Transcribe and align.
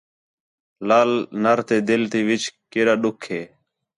لال 0.87 1.11
نَر 1.43 1.59
تے 1.67 1.77
دِل 1.87 2.01
تے 2.11 2.19
وِچ 2.27 2.43
کیݙا 2.71 2.95
ݙُکھ 3.01 3.25
ہے 3.31 3.41